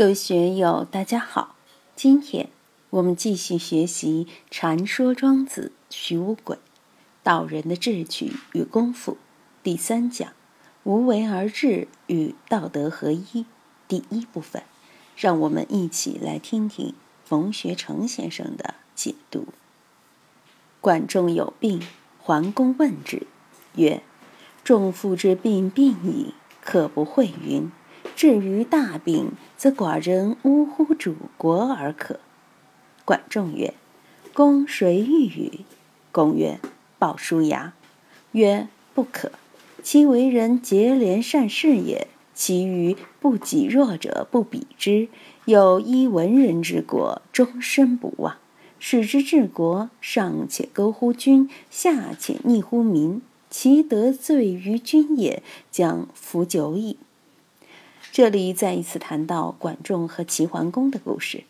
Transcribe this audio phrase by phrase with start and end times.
[0.00, 1.56] 各位学友，大家好！
[1.94, 2.48] 今天
[2.88, 6.56] 我们继续学习《传说庄子·徐无鬼》，
[7.22, 9.18] 道人的智取与功夫
[9.62, 10.32] 第三讲
[10.84, 13.44] “无为而治与道德合一”
[13.86, 14.62] 第一部分。
[15.18, 19.48] 让我们一起来听听冯学成先生的解读。
[20.80, 21.82] 管仲有病，
[22.18, 23.26] 桓公问之，
[23.74, 24.02] 曰
[24.64, 26.32] ：“仲父之病，病矣，
[26.62, 27.70] 可不讳云。”
[28.20, 32.20] 至于大病，则寡人呜呼主国而可。
[33.06, 33.72] 管仲曰
[34.34, 35.60] ：“公谁欲与？”
[36.12, 36.60] 公曰
[37.00, 37.72] ：“鲍叔牙。”
[38.32, 39.32] 曰：“不可。
[39.82, 42.08] 其为人节廉善事也。
[42.34, 45.08] 其余不己弱者不比之。
[45.46, 48.36] 有一文人之国，终身不忘。
[48.78, 53.22] 使之治国，上且歌乎君，下且逆乎民。
[53.48, 56.98] 其得罪于君也，将服久矣。”
[58.12, 61.44] 这里再一次谈到管仲和齐桓公的故事。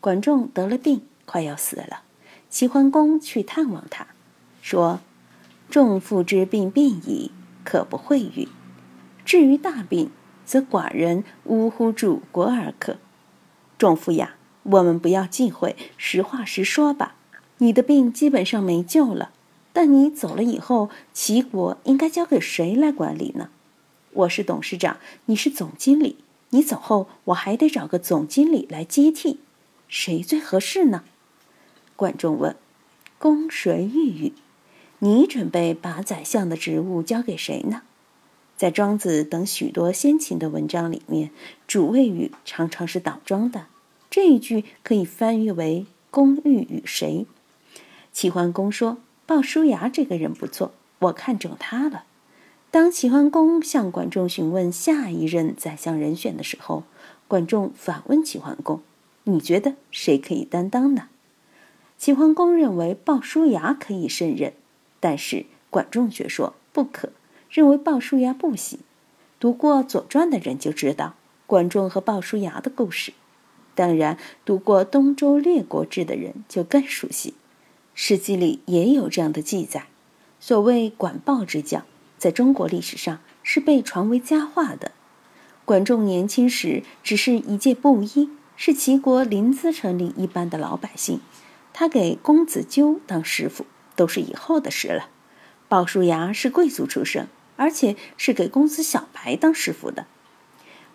[0.00, 2.02] 管仲得了病，快要死了。
[2.48, 4.06] 齐桓公去探望他，
[4.62, 5.00] 说
[5.68, 7.32] ：“仲父之病，病矣，
[7.64, 8.46] 可不会愈。
[9.24, 10.10] 至于大病，
[10.44, 12.98] 则寡人呜呼主国而可。”
[13.76, 17.16] 仲父呀，我们不要忌讳，实话实说吧。
[17.58, 19.32] 你的病基本上没救了，
[19.72, 23.48] 但你走了以后，齐国应该交给谁来管理呢？
[24.14, 26.18] 我是董事长，你是总经理。
[26.50, 29.40] 你走后，我还得找个总经理来接替，
[29.88, 31.02] 谁最合适呢？
[31.96, 32.54] 管仲问
[33.18, 34.32] ：“公谁欲与？
[35.00, 37.82] 你准备把宰相的职务交给谁呢？”
[38.56, 41.30] 在庄子等许多先秦的文章里面，
[41.66, 43.66] 主谓语常常是倒装的。
[44.08, 47.26] 这一句可以翻译为“公欲与谁？”
[48.12, 52.04] 齐桓公说：“鲍叔牙这个人不错，我看中他了。”
[52.74, 56.82] 当齐桓公向管仲询问下一任宰相人选的时候，
[57.28, 58.82] 管仲反问齐桓公
[59.22, 61.06] ：“你觉得谁可以担当呢？”
[61.96, 64.54] 齐桓公认为鲍叔牙可以胜任，
[64.98, 67.10] 但是管仲却说不可，
[67.48, 68.80] 认为鲍叔牙不行。
[69.38, 71.14] 读过《左传》的人就知道
[71.46, 73.12] 管仲和鲍叔牙的故事，
[73.76, 77.30] 当然读过《东周列国志》的人就更熟悉，
[77.94, 79.86] 《史记》里也有这样的记载。
[80.40, 81.84] 所谓管鲍之将。
[82.24, 84.92] 在中国历史上是被传为佳话的。
[85.66, 91.20] 管仲年轻时只是一介布衣，是齐国临淄城里一般的老百姓。
[91.74, 95.10] 他给公子纠当师傅，都是以后的事了。
[95.68, 100.06] 鲍叔牙是贵族出身，而且是给公子小白当师傅的。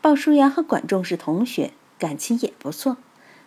[0.02, 2.98] 鲍叔牙和管仲是同学，感情也不错。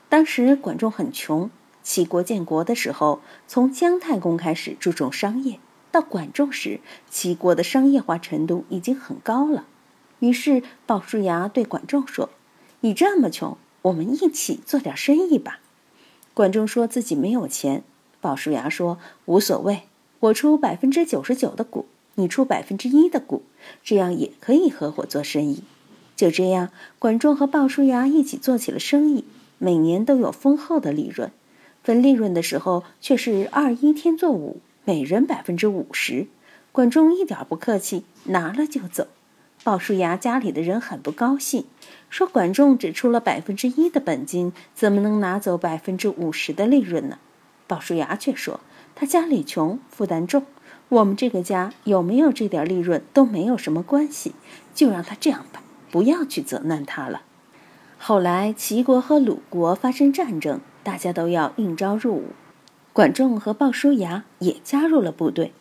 [0.08, 1.50] 当时管仲很穷，
[1.82, 5.58] 齐国建国的时候，从姜太公开始注重商业。
[5.92, 6.80] 到管仲时，
[7.10, 9.66] 齐国的商业化程度已经很高了。
[10.20, 12.30] 于是鲍叔牙对管仲说
[12.80, 15.60] ：“你这么穷，我们一起做点生意吧。”
[16.32, 17.84] 管仲说自己没有钱。
[18.20, 19.82] 鲍叔牙说：“无所谓，
[20.20, 23.42] 我出百分之九十九的股，你出百分之一的股，
[23.84, 25.62] 这样也可以合伙做生意。”
[26.16, 29.24] 就这样，管仲和鲍叔牙一起做起了生意，
[29.58, 31.30] 每年都有丰厚的利润。
[31.82, 34.60] 分利润的时候，却是二一天作五。
[34.84, 36.26] 每人百分之五十，
[36.72, 39.06] 管仲一点不客气，拿了就走。
[39.62, 41.66] 鲍叔牙家里的人很不高兴，
[42.10, 47.18] 说管仲只出了百分之一的本金，怎么能拿走百分之五十的利润呢？
[47.68, 48.58] 鲍叔牙却说
[48.96, 50.44] 他家里穷，负担重，
[50.88, 54.34] 我们这个家有没有这点利润都没有什么关系，
[54.74, 55.62] 就让他这样吧，
[55.92, 57.22] 不要去责难他了。
[57.98, 62.24] 后来齐国和鲁国发生战争，大家都要应召入伍。
[62.92, 65.52] 管仲和鲍叔牙也加入了部队。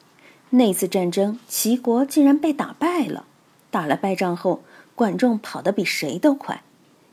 [0.50, 3.26] 那次战争，齐国竟然被打败了。
[3.70, 4.64] 打了败仗后，
[4.96, 6.62] 管仲跑得比谁都快。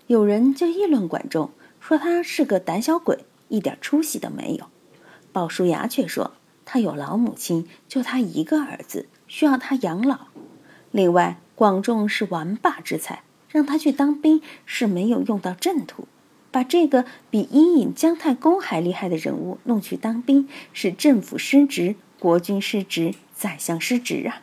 [0.09, 4.67] 有人就议论管仲，说他是个胆小鬼，一点出息都没有。
[5.33, 6.33] 鲍叔牙却说，
[6.65, 10.27] 他有老母亲，就他一个儿子，需要他养老。
[10.91, 16.09] 另外，管仲是王霸之才，让他去当兵是没有用到正途。
[16.51, 24.43] 把这个比伊尹、姜太公还厉害的人物弄去当兵，是政府失职、国君失职、宰相失职啊！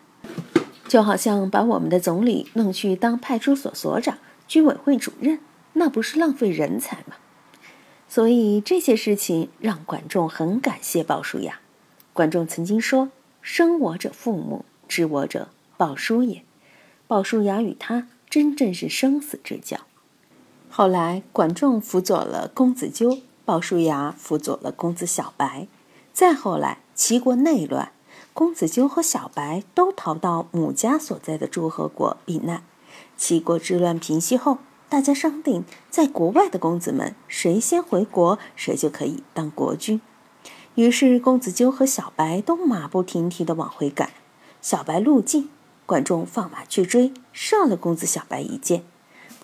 [0.88, 5.40] 就好像把我们的总理弄去当派出所所长、居委会主任，
[5.74, 7.16] 那不是浪费人才吗？
[8.08, 11.60] 所以这些事情让管仲很感谢鲍叔牙。
[12.14, 13.10] 管仲曾经说
[13.42, 16.44] ：“生我者父母，知我者鲍叔也。”
[17.08, 19.80] 鲍叔牙与他真正是生死之交。
[20.78, 25.70] 后来，管仲辅佐了公子纠，鲍叔牙辅佐了公子小白。
[26.12, 27.94] 再后来，齐国内乱，
[28.34, 32.62] 公子纠和小白都逃到母家所在的诸侯国避难。
[33.16, 34.58] 齐国之乱平息后，
[34.90, 40.02] 大家商定，在国外的公子们谁先回国，谁就可以当国君。
[40.74, 44.10] 于是，公子纠和小白都马不停蹄地往回赶。
[44.62, 45.50] 小白路近，
[45.86, 48.84] 管仲放马去追，射了公子小白一箭。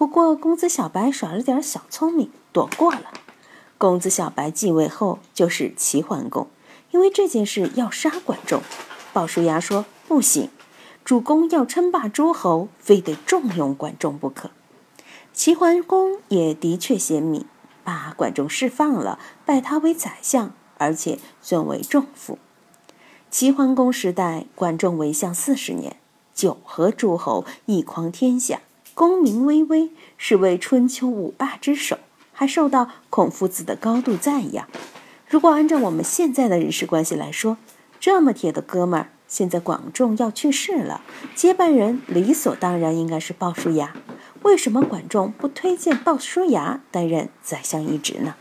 [0.02, 3.14] 不过，公子小白耍了点小聪明，躲过了。
[3.78, 6.48] 公子小白继位后就是齐桓公，
[6.90, 8.64] 因为这件事要杀管仲。
[9.14, 10.50] 鲍叔牙说：“不行，
[11.06, 14.50] 主公要称霸诸侯，非得重用管仲不可。”
[15.34, 17.46] 齐桓公也的确贤明，
[17.84, 22.40] 把管仲释放了，拜他为宰相，而且尊为仲父。
[23.30, 25.98] 齐桓公时代，管仲为相四十年，
[26.34, 28.62] 九合诸侯，一匡天下，
[28.94, 31.98] 功名巍巍，是为春秋五霸之首，
[32.34, 34.68] 还受到孔夫子的高度赞扬。
[35.28, 37.58] 如果按照我们现在的人事关系来说，
[38.00, 41.02] 这么铁的哥们儿，现在管仲要去世了，
[41.34, 43.94] 接班人理所当然应该是鲍叔牙。
[44.44, 48.36] 为什么管仲不推荐鲍叔牙担任宰相一职呢？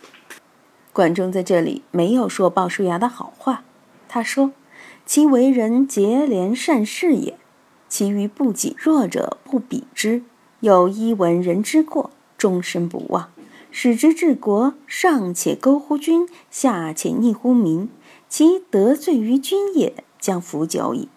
[0.92, 3.62] 管仲在这里没有说鲍叔牙的好话，
[4.08, 4.52] 他说
[5.06, 7.38] ：“其为人节廉善事也，
[7.88, 10.24] 其余不己弱者不比之。
[10.60, 13.30] 有一闻人之过，终身不忘，
[13.70, 17.88] 使之治国，上且勾乎君，下且逆乎民，
[18.28, 21.08] 其得罪于君也，将服久矣。”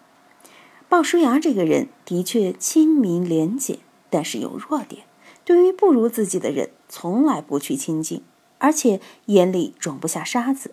[0.88, 3.78] 鲍叔牙这个人的确亲民廉洁。
[4.10, 5.02] 但是有弱点，
[5.44, 8.22] 对于不如自己的人，从来不去亲近，
[8.58, 10.72] 而且眼里装不下沙子。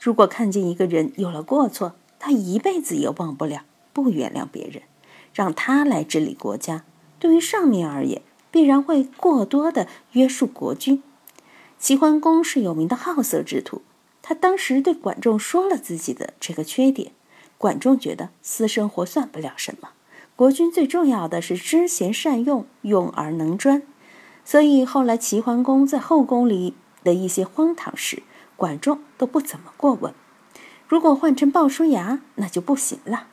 [0.00, 3.62] 如果看见一个人有了过错，他一辈子也忘不了，
[3.92, 4.82] 不原谅别人，
[5.32, 6.82] 让他来治理国家，
[7.20, 11.02] 对于上面而言，必然会过多的约束国君。
[11.78, 13.82] 齐桓公是有名的好色之徒，
[14.20, 17.12] 他当时对管仲说了自己的这个缺点，
[17.56, 19.90] 管仲觉得私生活算不了什么。
[20.34, 23.82] 国君最重要的是知贤善用，用而能专。
[24.44, 26.74] 所以后来齐桓公在后宫里
[27.04, 28.22] 的一些荒唐事，
[28.56, 30.14] 管仲都不怎么过问。
[30.88, 33.26] 如果换成鲍叔牙，那就不行了。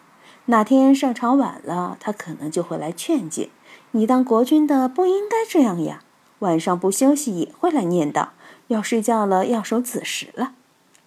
[0.46, 3.50] 哪天上朝晚了，他可能就会来劝谏
[3.92, 6.04] ：“你当国君的不应该这样呀。”
[6.40, 8.30] 晚上不休息也会来念叨
[8.68, 10.54] ：“要睡觉了，要守子时了。”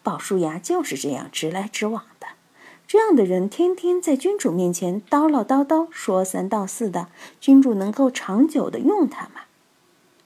[0.03, 2.27] 鲍叔牙就是这样直来直往的。
[2.89, 7.07] 这样的人天天在君主面前叨唠叨叨，说三道四的，
[7.41, 9.43] 君主能够长久的用他吗？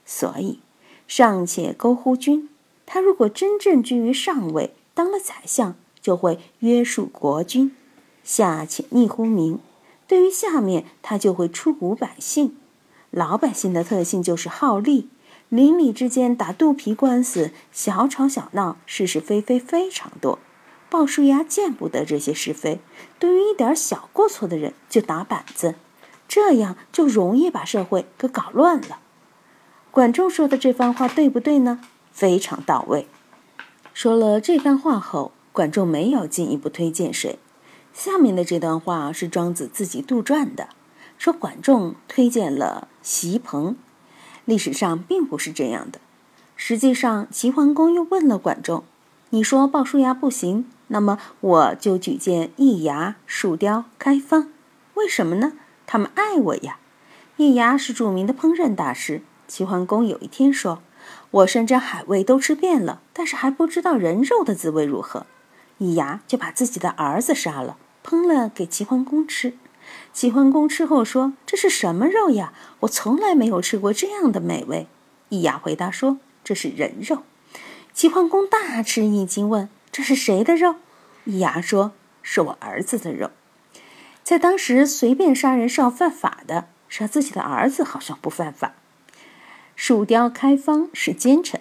[0.06, 0.60] 所以，
[1.06, 2.48] 上且勾乎君，
[2.86, 7.72] 他如果真正居于上位，当了宰相，就会约束国君；
[8.22, 9.58] 下且逆乎民，
[10.06, 12.56] 对于下面，他就会出乎百姓。
[13.10, 15.08] 老百姓的特性就是好利，
[15.48, 20.38] 邻里之间打肚皮官司，小吵小闹，是是非非非常多。
[20.90, 22.80] 鲍叔牙见不得这些是非，
[23.18, 25.76] 对于一点小过错的人就打板子，
[26.28, 28.98] 这样就容易把社会给搞乱了。
[29.90, 31.80] 管仲说的这番话对不对呢？
[32.12, 33.06] 非常到位。
[33.92, 37.38] 说了这番话后，管仲没有进一步推荐谁。
[37.94, 40.68] 下面的这段话是庄子自己杜撰的，
[41.16, 43.76] 说管仲推荐了席鹏，
[44.44, 46.00] 历史上并不是这样的。
[46.56, 48.82] 实际上，齐桓公又问了管仲
[49.30, 54.50] ：“你说鲍叔牙不行？”那么我就举荐易牙、树雕、开方，
[54.94, 55.52] 为什么呢？
[55.86, 56.78] 他们爱我呀。
[57.36, 59.22] 易牙是著名的烹饪大师。
[59.46, 60.82] 齐桓公有一天说
[61.30, 65.26] ：“我山珍海味都吃遍了，但是还不知道人肉的滋味如何。”
[65.78, 69.54] 易牙就把自己的儿子杀了，烹了给齐桓公吃。
[70.12, 72.52] 齐桓公吃后说：“这是什么肉呀？
[72.80, 74.86] 我从来没有吃过这样的美味。”
[75.30, 77.22] 易牙回答说：“这是人肉。”
[77.92, 79.68] 齐桓公大吃一惊，问。
[79.90, 80.76] 这是谁的肉？
[81.24, 81.92] 易牙说
[82.22, 83.30] ：“是我儿子的肉。”
[84.24, 88.74] 在当时，随便杀人是要犯法的，杀自己的儿子好像不犯法。
[89.76, 91.60] 树雕开方是奸臣，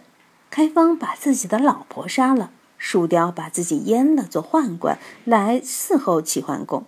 [0.50, 2.52] 开方把自己的老婆杀了，
[2.86, 6.84] 树雕把自己阉了做宦官来伺候齐桓公。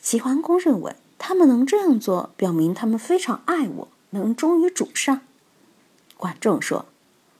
[0.00, 5.20] 齐桓公认为他们能这样做，表明他们非常爱我，能忠于主上。
[6.16, 6.86] 管仲说：“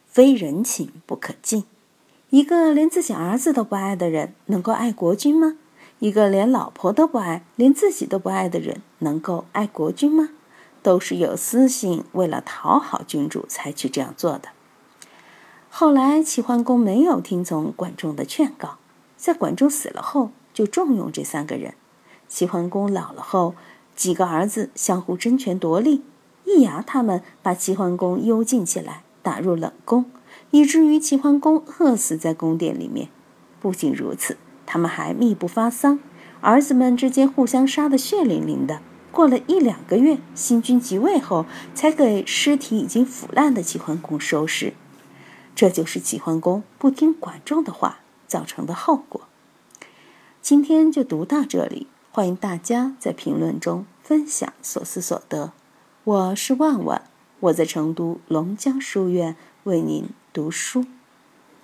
[0.07, 1.65] 非人情不可近。”
[2.31, 5.59] 一个连自己儿子都不爱的人，能够爱国君吗？
[5.99, 10.29] 一个连老婆都不爱，连自己都不爱的人，能够爱国君吗？
[10.85, 14.51] 都是有私心，为了讨好君主才去这样做的。
[15.75, 18.77] 后来齐桓公没有听从管仲的劝告，
[19.17, 21.73] 在管仲死了后，就重用这三个人。
[22.29, 23.55] 齐桓公老了后，
[23.97, 26.03] 几个儿子相互争权夺利，
[26.45, 30.05] 易牙他们把齐桓公幽禁起来，打入冷宫。
[30.51, 33.09] 以至于齐桓公饿死在宫殿里面。
[33.59, 34.37] 不仅如此，
[34.67, 36.01] 他们还密不发丧，
[36.43, 38.83] 儿子们之间互相杀得血淋淋的。
[39.11, 44.75] 过了一两个月，新君即位后，才给尸体已经腐烂的齐桓公收拾。
[45.55, 49.23] 这就是齐桓公不听管仲的话造成的后果。
[50.41, 55.53] 今天就读到这里，欢迎大家在评论中分享所思所得。
[56.05, 57.09] 我是万万，
[57.41, 60.85] 我在成都龙江书院为您读书。